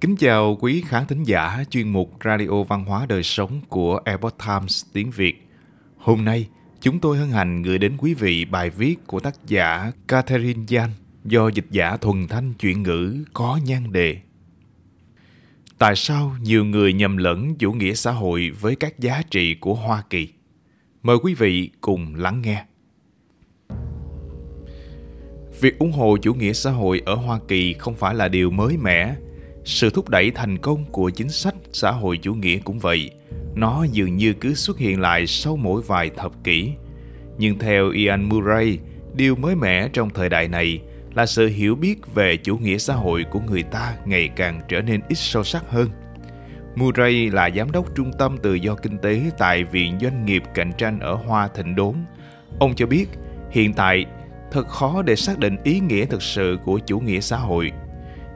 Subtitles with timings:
[0.00, 4.34] Kính chào quý khán thính giả chuyên mục Radio Văn hóa Đời Sống của Epoch
[4.46, 5.48] Times tiếng Việt.
[5.96, 6.48] Hôm nay,
[6.80, 10.90] chúng tôi hân hạnh gửi đến quý vị bài viết của tác giả Catherine Yan
[11.24, 14.16] do dịch giả thuần thanh chuyển ngữ có nhan đề.
[15.78, 19.74] Tại sao nhiều người nhầm lẫn chủ nghĩa xã hội với các giá trị của
[19.74, 20.28] Hoa Kỳ?
[21.02, 22.64] Mời quý vị cùng lắng nghe.
[25.60, 28.76] Việc ủng hộ chủ nghĩa xã hội ở Hoa Kỳ không phải là điều mới
[28.76, 29.14] mẻ.
[29.64, 33.10] Sự thúc đẩy thành công của chính sách xã hội chủ nghĩa cũng vậy.
[33.54, 36.72] Nó dường như cứ xuất hiện lại sau mỗi vài thập kỷ.
[37.38, 38.78] Nhưng theo Ian Murray,
[39.14, 40.80] điều mới mẻ trong thời đại này
[41.14, 44.80] là sự hiểu biết về chủ nghĩa xã hội của người ta ngày càng trở
[44.80, 45.88] nên ít sâu sắc hơn.
[46.76, 50.72] Murray là giám đốc trung tâm tự do kinh tế tại Viện Doanh nghiệp Cạnh
[50.78, 51.94] tranh ở Hoa Thịnh Đốn.
[52.58, 53.06] Ông cho biết,
[53.50, 54.04] hiện tại
[54.52, 57.72] thật khó để xác định ý nghĩa thực sự của chủ nghĩa xã hội.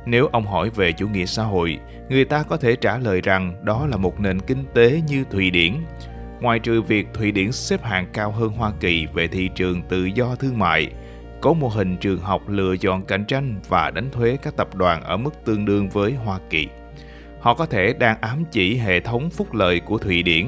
[0.06, 3.64] Nếu ông hỏi về chủ nghĩa xã hội, người ta có thể trả lời rằng
[3.64, 5.72] đó là một nền kinh tế như Thụy Điển.
[6.40, 10.04] Ngoài trừ việc Thụy Điển xếp hạng cao hơn Hoa Kỳ về thị trường tự
[10.04, 10.90] do thương mại,
[11.40, 15.02] có mô hình trường học lựa chọn cạnh tranh và đánh thuế các tập đoàn
[15.02, 16.68] ở mức tương đương với Hoa Kỳ.
[17.40, 20.46] Họ có thể đang ám chỉ hệ thống phúc lợi của Thụy Điển,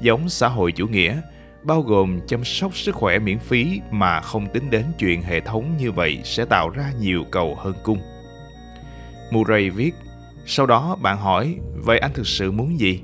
[0.00, 1.20] giống xã hội chủ nghĩa,
[1.62, 5.76] bao gồm chăm sóc sức khỏe miễn phí mà không tính đến chuyện hệ thống
[5.78, 7.98] như vậy sẽ tạo ra nhiều cầu hơn cung.
[9.30, 9.94] Murray viết,
[10.46, 13.00] sau đó bạn hỏi, vậy anh thực sự muốn gì?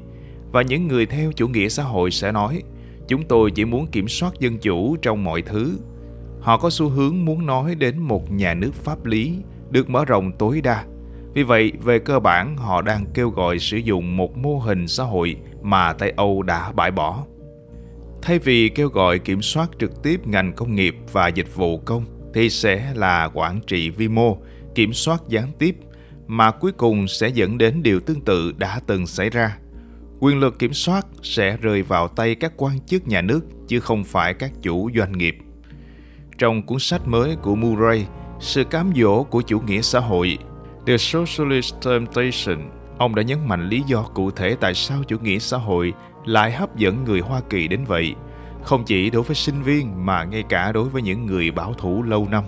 [0.52, 2.62] Và những người theo chủ nghĩa xã hội sẽ nói,
[3.08, 5.78] chúng tôi chỉ muốn kiểm soát dân chủ trong mọi thứ.
[6.40, 9.36] Họ có xu hướng muốn nói đến một nhà nước pháp lý
[9.70, 10.84] được mở rộng tối đa.
[11.34, 15.04] Vì vậy, về cơ bản, họ đang kêu gọi sử dụng một mô hình xã
[15.04, 17.24] hội mà Tây Âu đã bãi bỏ.
[18.22, 22.04] Thay vì kêu gọi kiểm soát trực tiếp ngành công nghiệp và dịch vụ công,
[22.34, 24.38] thì sẽ là quản trị vi mô,
[24.74, 25.76] kiểm soát gián tiếp,
[26.32, 29.56] mà cuối cùng sẽ dẫn đến điều tương tự đã từng xảy ra.
[30.20, 34.04] Quyền lực kiểm soát sẽ rơi vào tay các quan chức nhà nước chứ không
[34.04, 35.36] phải các chủ doanh nghiệp.
[36.38, 38.06] Trong cuốn sách mới của Murray,
[38.40, 40.38] Sự cám dỗ của chủ nghĩa xã hội,
[40.86, 45.38] The Socialist Temptation, ông đã nhấn mạnh lý do cụ thể tại sao chủ nghĩa
[45.38, 45.92] xã hội
[46.24, 48.14] lại hấp dẫn người Hoa Kỳ đến vậy,
[48.62, 52.02] không chỉ đối với sinh viên mà ngay cả đối với những người bảo thủ
[52.02, 52.44] lâu năm.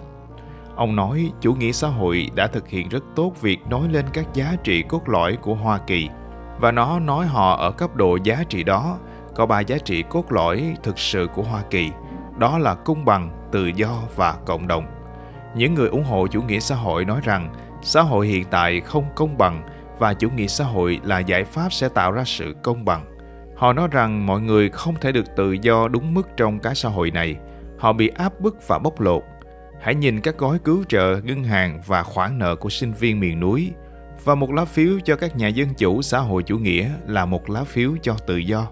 [0.77, 4.35] Ông nói chủ nghĩa xã hội đã thực hiện rất tốt việc nói lên các
[4.35, 6.09] giá trị cốt lõi của Hoa Kỳ
[6.61, 8.99] và nó nói họ ở cấp độ giá trị đó
[9.34, 11.91] có ba giá trị cốt lõi thực sự của Hoa Kỳ,
[12.39, 14.87] đó là công bằng, tự do và cộng đồng.
[15.57, 19.05] Những người ủng hộ chủ nghĩa xã hội nói rằng xã hội hiện tại không
[19.15, 19.63] công bằng
[19.99, 23.05] và chủ nghĩa xã hội là giải pháp sẽ tạo ra sự công bằng.
[23.57, 26.89] Họ nói rằng mọi người không thể được tự do đúng mức trong cái xã
[26.89, 27.37] hội này.
[27.79, 29.23] Họ bị áp bức và bóc lột.
[29.84, 33.41] Hãy nhìn các gói cứu trợ, ngân hàng và khoản nợ của sinh viên miền
[33.41, 33.71] núi.
[34.25, 37.50] Và một lá phiếu cho các nhà dân chủ xã hội chủ nghĩa là một
[37.50, 38.69] lá phiếu cho tự do.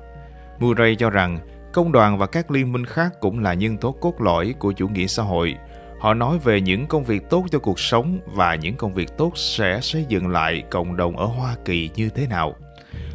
[0.58, 1.38] Murray cho rằng
[1.72, 4.88] công đoàn và các liên minh khác cũng là nhân tố cốt lõi của chủ
[4.88, 5.54] nghĩa xã hội.
[6.00, 9.32] Họ nói về những công việc tốt cho cuộc sống và những công việc tốt
[9.36, 12.56] sẽ xây dựng lại cộng đồng ở Hoa Kỳ như thế nào.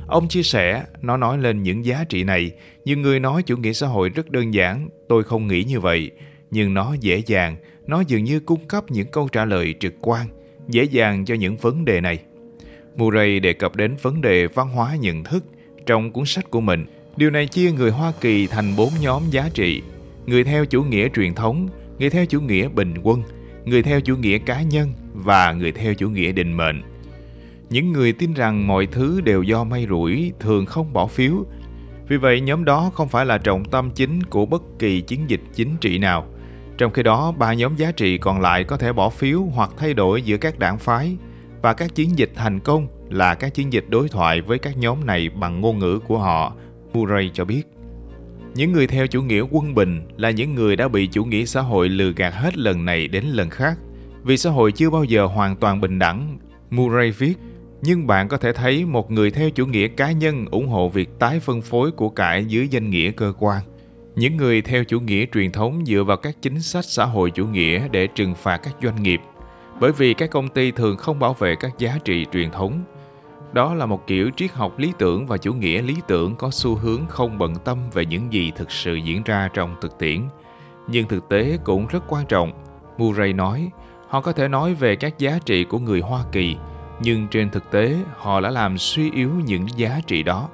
[0.08, 2.52] Ông chia sẻ, nó nói lên những giá trị này.
[2.86, 6.12] Nhiều người nói chủ nghĩa xã hội rất đơn giản, tôi không nghĩ như vậy.
[6.52, 7.56] Nhưng nó dễ dàng,
[7.88, 10.28] nó dường như cung cấp những câu trả lời trực quan,
[10.68, 12.20] dễ dàng cho những vấn đề này.
[12.96, 15.44] Murray đề cập đến vấn đề văn hóa nhận thức
[15.86, 16.86] trong cuốn sách của mình.
[17.18, 19.82] Điều này chia người Hoa Kỳ thành bốn nhóm giá trị.
[20.26, 21.68] Người theo chủ nghĩa truyền thống,
[22.00, 23.24] người theo chủ nghĩa bình quân,
[23.66, 26.82] người theo chủ nghĩa cá nhân và người theo chủ nghĩa định mệnh.
[27.70, 31.46] Những người tin rằng mọi thứ đều do may rủi thường không bỏ phiếu.
[32.08, 35.42] Vì vậy nhóm đó không phải là trọng tâm chính của bất kỳ chiến dịch
[35.56, 36.28] chính trị nào.
[36.78, 39.94] Trong khi đó, ba nhóm giá trị còn lại có thể bỏ phiếu hoặc thay
[39.94, 41.18] đổi giữa các đảng phái
[41.62, 45.06] và các chiến dịch thành công là các chiến dịch đối thoại với các nhóm
[45.06, 46.54] này bằng ngôn ngữ của họ,
[46.94, 47.64] Murray cho biết.
[48.56, 51.62] Những người theo chủ nghĩa quân bình là những người đã bị chủ nghĩa xã
[51.62, 53.78] hội lừa gạt hết lần này đến lần khác.
[54.24, 56.38] Vì xã hội chưa bao giờ hoàn toàn bình đẳng,
[56.70, 57.34] Murray viết,
[57.82, 61.10] nhưng bạn có thể thấy một người theo chủ nghĩa cá nhân ủng hộ việc
[61.20, 63.62] tái phân phối của cải dưới danh nghĩa cơ quan.
[64.18, 67.46] Những người theo chủ nghĩa truyền thống dựa vào các chính sách xã hội chủ
[67.48, 69.22] nghĩa để trừng phạt các doanh nghiệp,
[69.80, 72.84] bởi vì các công ty thường không bảo vệ các giá trị truyền thống.
[73.54, 76.76] Đó là một kiểu triết học lý tưởng và chủ nghĩa lý tưởng có xu
[76.76, 80.22] hướng không bận tâm về những gì thực sự diễn ra trong thực tiễn.
[80.88, 82.52] Nhưng thực tế cũng rất quan trọng.
[82.98, 83.70] Murray nói,
[84.08, 86.56] họ có thể nói về các giá trị của người Hoa Kỳ,
[87.02, 90.50] nhưng trên thực tế họ đã làm suy yếu những giá trị đó.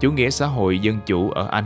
[0.00, 1.64] Chủ nghĩa xã hội dân chủ ở Anh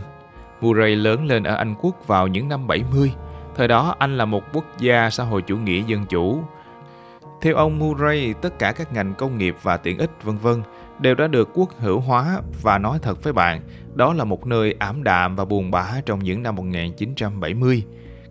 [0.61, 3.13] Murray lớn lên ở Anh quốc vào những năm 70.
[3.57, 6.43] Thời đó Anh là một quốc gia xã hội chủ nghĩa dân chủ.
[7.41, 10.63] Theo ông Murray, tất cả các ngành công nghiệp và tiện ích vân vân
[11.01, 13.61] đều đã được quốc hữu hóa và nói thật với bạn,
[13.95, 17.85] đó là một nơi ảm đạm và buồn bã trong những năm 1970.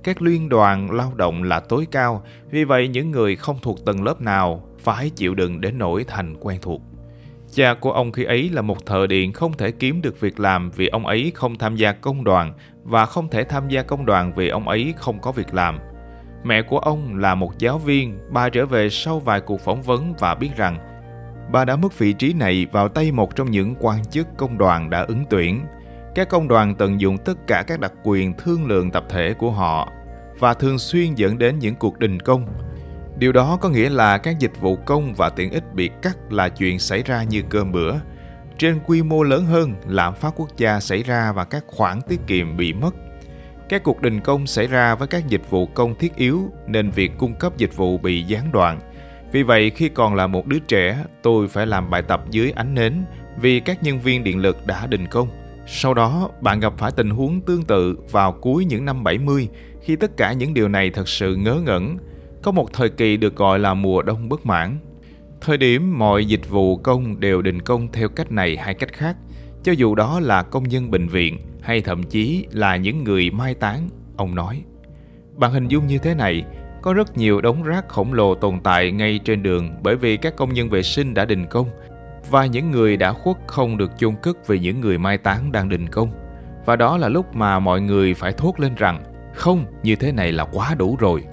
[0.03, 4.03] Các liên đoàn lao động là tối cao, vì vậy những người không thuộc tầng
[4.03, 6.81] lớp nào phải chịu đựng đến nỗi thành quen thuộc.
[7.57, 10.71] Cha của ông khi ấy là một thợ điện không thể kiếm được việc làm
[10.71, 14.33] vì ông ấy không tham gia công đoàn và không thể tham gia công đoàn
[14.35, 15.79] vì ông ấy không có việc làm.
[16.43, 20.13] Mẹ của ông là một giáo viên, bà trở về sau vài cuộc phỏng vấn
[20.19, 20.77] và biết rằng
[21.51, 24.89] bà đã mất vị trí này vào tay một trong những quan chức công đoàn
[24.89, 25.65] đã ứng tuyển.
[26.15, 29.51] Các công đoàn tận dụng tất cả các đặc quyền thương lượng tập thể của
[29.51, 29.89] họ
[30.39, 32.47] và thường xuyên dẫn đến những cuộc đình công.
[33.19, 36.49] Điều đó có nghĩa là các dịch vụ công và tiện ích bị cắt là
[36.49, 37.93] chuyện xảy ra như cơm bữa.
[38.57, 42.19] Trên quy mô lớn hơn, lạm phát quốc gia xảy ra và các khoản tiết
[42.27, 42.95] kiệm bị mất.
[43.69, 47.11] Các cuộc đình công xảy ra với các dịch vụ công thiết yếu nên việc
[47.17, 48.79] cung cấp dịch vụ bị gián đoạn.
[49.31, 52.73] Vì vậy, khi còn là một đứa trẻ, tôi phải làm bài tập dưới ánh
[52.73, 53.03] nến
[53.41, 55.27] vì các nhân viên điện lực đã đình công.
[55.67, 59.49] Sau đó, bạn gặp phải tình huống tương tự vào cuối những năm 70
[59.81, 61.97] khi tất cả những điều này thật sự ngớ ngẩn.
[62.47, 64.77] Có một thời kỳ được gọi là mùa đông bất mãn.
[65.41, 69.17] Thời điểm mọi dịch vụ công đều đình công theo cách này hay cách khác,
[69.63, 73.53] cho dù đó là công nhân bệnh viện hay thậm chí là những người mai
[73.53, 74.63] táng, ông nói.
[75.35, 76.45] Bạn hình dung như thế này,
[76.81, 80.35] có rất nhiều đống rác khổng lồ tồn tại ngay trên đường bởi vì các
[80.35, 81.69] công nhân vệ sinh đã đình công
[82.29, 85.69] và những người đã khuất không được chôn cất vì những người mai táng đang
[85.69, 86.09] đình công.
[86.65, 89.03] Và đó là lúc mà mọi người phải thốt lên rằng
[89.33, 91.23] không, như thế này là quá đủ rồi.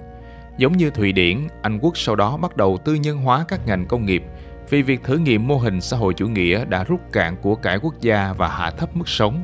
[0.57, 3.85] Giống như Thụy Điển, Anh quốc sau đó bắt đầu tư nhân hóa các ngành
[3.85, 4.23] công nghiệp
[4.69, 7.77] vì việc thử nghiệm mô hình xã hội chủ nghĩa đã rút cạn của cải
[7.77, 9.43] quốc gia và hạ thấp mức sống.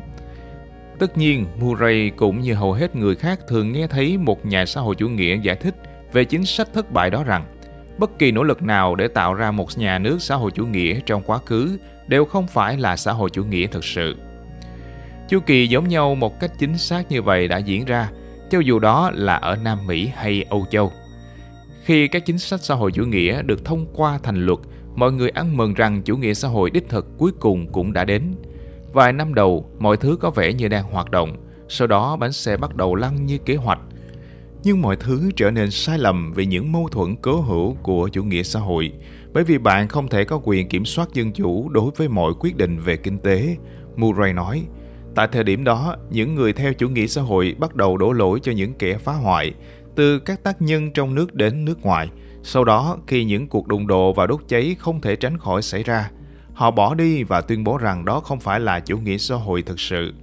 [0.99, 4.81] Tất nhiên, Murray cũng như hầu hết người khác thường nghe thấy một nhà xã
[4.81, 5.75] hội chủ nghĩa giải thích
[6.13, 7.45] về chính sách thất bại đó rằng
[7.97, 10.99] bất kỳ nỗ lực nào để tạo ra một nhà nước xã hội chủ nghĩa
[11.05, 14.15] trong quá khứ đều không phải là xã hội chủ nghĩa thực sự.
[15.29, 18.09] Chu kỳ giống nhau một cách chính xác như vậy đã diễn ra,
[18.49, 20.91] cho dù đó là ở Nam Mỹ hay Âu Châu.
[21.91, 24.59] Khi các chính sách xã hội chủ nghĩa được thông qua thành luật,
[24.95, 28.05] mọi người ăn mừng rằng chủ nghĩa xã hội đích thực cuối cùng cũng đã
[28.05, 28.33] đến.
[28.93, 31.35] Vài năm đầu, mọi thứ có vẻ như đang hoạt động,
[31.69, 33.79] sau đó bánh xe bắt đầu lăn như kế hoạch.
[34.63, 38.23] Nhưng mọi thứ trở nên sai lầm vì những mâu thuẫn cố hữu của chủ
[38.23, 38.91] nghĩa xã hội,
[39.33, 42.57] bởi vì bạn không thể có quyền kiểm soát dân chủ đối với mọi quyết
[42.57, 43.57] định về kinh tế.
[43.95, 44.63] Murray nói,
[45.15, 48.39] tại thời điểm đó, những người theo chủ nghĩa xã hội bắt đầu đổ lỗi
[48.43, 49.53] cho những kẻ phá hoại,
[50.01, 52.09] từ các tác nhân trong nước đến nước ngoài.
[52.43, 55.83] Sau đó, khi những cuộc đụng độ và đốt cháy không thể tránh khỏi xảy
[55.83, 56.09] ra,
[56.53, 59.61] họ bỏ đi và tuyên bố rằng đó không phải là chủ nghĩa xã hội
[59.61, 60.13] thực sự.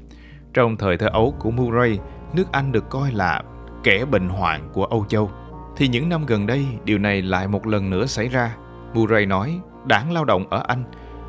[0.54, 1.98] Trong thời thơ ấu của Murray,
[2.34, 3.42] nước Anh được coi là
[3.84, 5.30] kẻ bệnh hoạn của Âu Châu.
[5.76, 8.56] Thì những năm gần đây, điều này lại một lần nữa xảy ra.
[8.94, 10.84] Murray nói, đảng lao động ở Anh,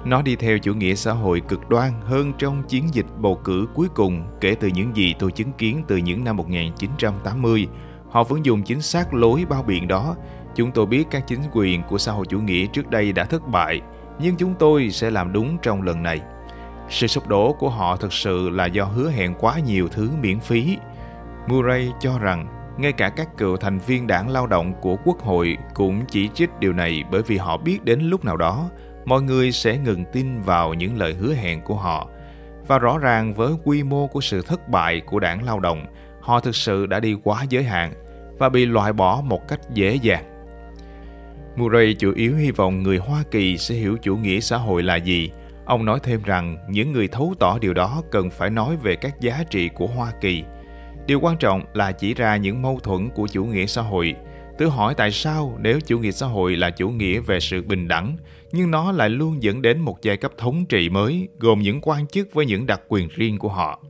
[0.06, 3.68] nó đi theo chủ nghĩa xã hội cực đoan hơn trong chiến dịch bầu cử
[3.74, 7.68] cuối cùng kể từ những gì tôi chứng kiến từ những năm 1980
[8.10, 10.16] Họ vẫn dùng chính xác lối bao biện đó.
[10.56, 13.48] Chúng tôi biết các chính quyền của xã hội chủ nghĩa trước đây đã thất
[13.48, 13.82] bại,
[14.20, 16.22] nhưng chúng tôi sẽ làm đúng trong lần này.
[16.90, 20.40] Sự sụp đổ của họ thực sự là do hứa hẹn quá nhiều thứ miễn
[20.40, 20.78] phí.
[21.48, 22.48] Murray cho rằng
[22.78, 26.50] ngay cả các cựu thành viên đảng lao động của quốc hội cũng chỉ trích
[26.60, 28.70] điều này bởi vì họ biết đến lúc nào đó
[29.06, 32.08] mọi người sẽ ngừng tin vào những lời hứa hẹn của họ
[32.68, 35.86] và rõ ràng với quy mô của sự thất bại của đảng lao động
[36.22, 37.94] họ thực sự đã đi quá giới hạn
[38.38, 40.24] và bị loại bỏ một cách dễ dàng.
[41.56, 44.96] Murray chủ yếu hy vọng người Hoa Kỳ sẽ hiểu chủ nghĩa xã hội là
[44.96, 45.32] gì.
[45.66, 49.22] Ông nói thêm rằng những người thấu tỏ điều đó cần phải nói về các
[49.22, 50.44] giá trị của Hoa Kỳ.
[51.06, 54.16] Điều quan trọng là chỉ ra những mâu thuẫn của chủ nghĩa xã hội.
[54.58, 57.88] Tự hỏi tại sao nếu chủ nghĩa xã hội là chủ nghĩa về sự bình
[57.88, 58.18] đẳng,
[58.52, 62.08] nhưng nó lại luôn dẫn đến một giai cấp thống trị mới gồm những quan
[62.08, 63.84] chức với những đặc quyền riêng của họ.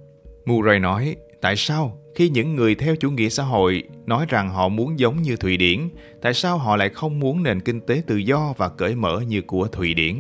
[0.46, 4.70] Murray nói, tại sao khi những người theo chủ nghĩa xã hội nói rằng họ
[4.70, 5.90] muốn giống như Thụy Điển,
[6.22, 9.42] tại sao họ lại không muốn nền kinh tế tự do và cởi mở như
[9.42, 10.16] của Thụy Điển?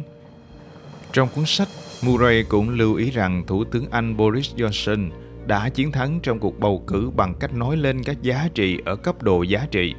[1.13, 1.67] Trong cuốn sách,
[2.05, 5.09] Murray cũng lưu ý rằng Thủ tướng Anh Boris Johnson
[5.45, 8.95] đã chiến thắng trong cuộc bầu cử bằng cách nói lên các giá trị ở
[8.95, 9.93] cấp độ giá trị.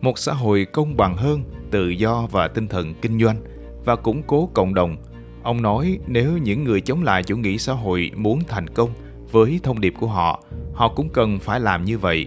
[0.00, 3.36] Một xã hội công bằng hơn, tự do và tinh thần kinh doanh
[3.84, 4.96] và củng cố cộng đồng.
[5.42, 8.90] Ông nói nếu những người chống lại chủ nghĩa xã hội muốn thành công
[9.32, 12.26] với thông điệp của họ, họ cũng cần phải làm như vậy.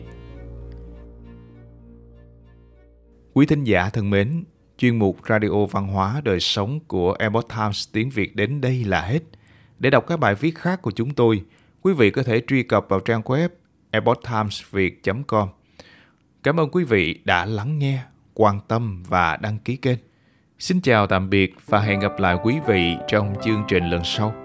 [3.33, 4.43] Quý thính giả thân mến,
[4.77, 9.01] chuyên mục Radio Văn hóa Đời Sống của Epoch Times tiếng Việt đến đây là
[9.01, 9.19] hết.
[9.79, 11.43] Để đọc các bài viết khác của chúng tôi,
[11.81, 13.49] quý vị có thể truy cập vào trang web
[13.91, 15.49] epochtimesviet.com.
[16.43, 18.03] Cảm ơn quý vị đã lắng nghe.
[18.33, 19.97] quan tâm và đăng ký kênh.
[20.59, 24.44] Xin chào tạm biệt và hẹn gặp lại quý vị trong chương trình lần sau.